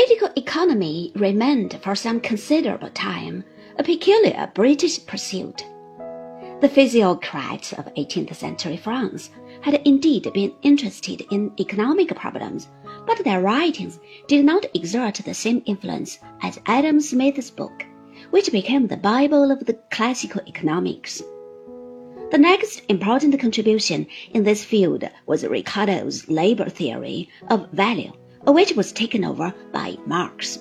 [0.00, 3.44] Political economy remained for some considerable time
[3.78, 5.62] a peculiar British pursuit.
[6.62, 9.28] The physiocrats of 18th century France
[9.60, 12.68] had indeed been interested in economic problems,
[13.06, 17.84] but their writings did not exert the same influence as Adam Smith's book,
[18.30, 21.22] which became the Bible of the classical economics.
[22.30, 28.12] The next important contribution in this field was Ricardo's labor theory of value
[28.44, 30.58] which was taken over by Marx.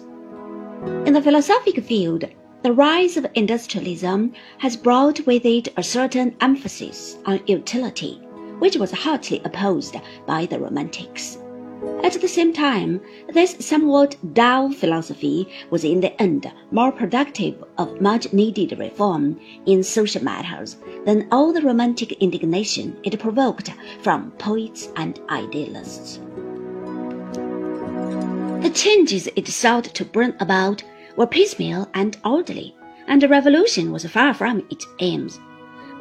[1.06, 2.26] In the philosophic field,
[2.62, 8.22] the rise of industrialism has brought with it a certain emphasis on utility,
[8.60, 11.38] which was hotly opposed by the Romantics.
[12.04, 13.00] At the same time,
[13.34, 19.84] this somewhat dull philosophy was in the end more productive of much needed reform in
[19.84, 20.76] social matters
[21.06, 26.20] than all the romantic indignation it provoked from poets and idealists.
[28.62, 30.84] The changes it sought to bring about
[31.16, 32.76] were piecemeal and orderly,
[33.08, 35.40] and the revolution was far from its aims.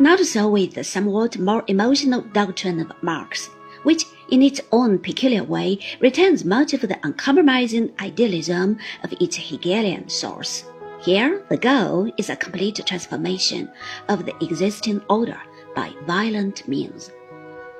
[0.00, 3.48] Not so with the somewhat more emotional doctrine of Marx,
[3.84, 10.08] which in its own peculiar way retains much of the uncompromising idealism of its Hegelian
[10.08, 10.64] source.
[11.00, 13.70] Here, the goal is a complete transformation
[14.08, 15.40] of the existing order
[15.77, 17.12] by violent means.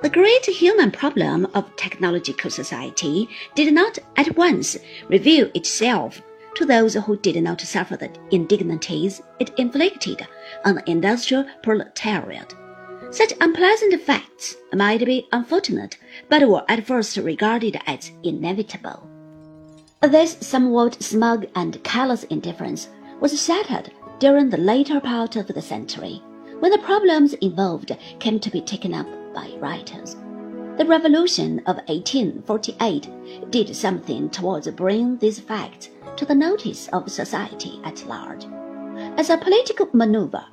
[0.01, 4.77] The great human problem of technological society did not at once
[5.09, 6.21] reveal itself
[6.55, 10.25] to those who did not suffer the indignities it inflicted
[10.63, 12.55] on the industrial proletariat.
[13.11, 15.97] Such unpleasant facts might be unfortunate,
[16.29, 19.05] but were at first regarded as inevitable.
[20.01, 22.87] This somewhat smug and callous indifference
[23.19, 26.23] was shattered during the later part of the century,
[26.59, 30.15] when the problems involved came to be taken up by writers.
[30.77, 37.81] The Revolution of 1848 did something towards bringing these facts to the notice of society
[37.83, 38.45] at large.
[39.17, 40.45] As a political maneuver,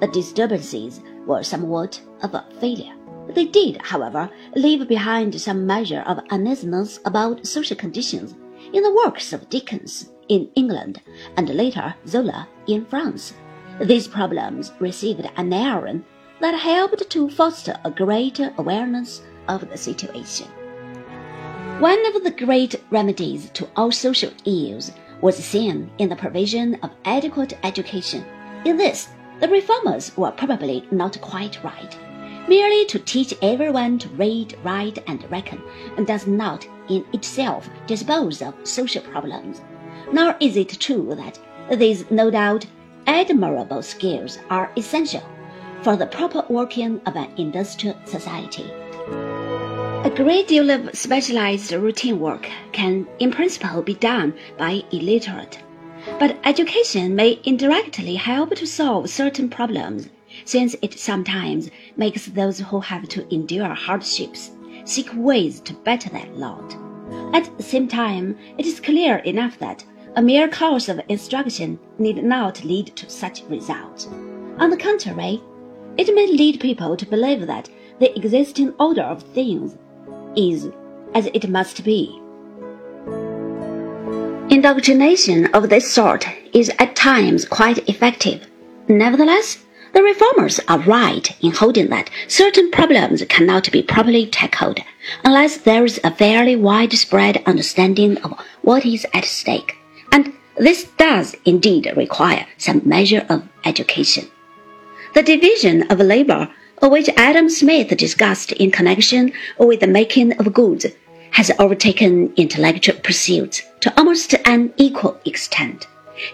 [0.00, 2.94] the disturbances were somewhat of a failure.
[3.28, 8.34] They did, however, leave behind some measure of uneasiness about social conditions
[8.72, 11.00] in the works of Dickens in England
[11.36, 13.34] and later Zola in France.
[13.80, 16.04] These problems received an airing
[16.40, 20.48] that helped to foster a greater awareness of the situation.
[21.78, 26.90] One of the great remedies to all social ills was seen in the provision of
[27.04, 28.24] adequate education.
[28.64, 29.08] In this,
[29.40, 31.96] the reformers were probably not quite right.
[32.48, 35.62] Merely to teach everyone to read, write, and reckon
[36.04, 39.62] does not in itself dispose of social problems.
[40.12, 41.38] Nor is it true that
[41.78, 42.66] these no doubt
[43.06, 45.22] admirable skills are essential
[45.84, 48.64] for the proper working of an industrial society.
[50.02, 55.62] A great deal of specialized routine work can, in principle, be done by illiterate,
[56.18, 60.08] but education may indirectly help to solve certain problems,
[60.46, 64.52] since it sometimes makes those who have to endure hardships
[64.84, 66.76] seek ways to better their lot.
[67.34, 69.84] At the same time, it is clear enough that
[70.16, 74.06] a mere course of instruction need not lead to such results.
[74.58, 75.42] On the contrary,
[75.96, 77.68] it may lead people to believe that
[78.00, 79.76] the existing order of things
[80.36, 80.68] is
[81.14, 82.20] as it must be.
[84.50, 88.46] Indoctrination of this sort is at times quite effective.
[88.88, 94.80] Nevertheless, the reformers are right in holding that certain problems cannot be properly tackled
[95.24, 98.32] unless there is a fairly widespread understanding of
[98.62, 99.76] what is at stake,
[100.10, 104.28] and this does indeed require some measure of education.
[105.14, 106.50] The division of labor,
[106.82, 110.86] which Adam Smith discussed in connection with the making of goods,
[111.30, 115.86] has overtaken intellectual pursuits to almost an equal extent.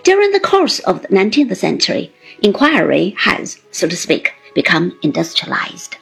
[0.02, 2.10] During the course of the 19th century,
[2.42, 5.96] inquiry has, so to speak, become industrialized.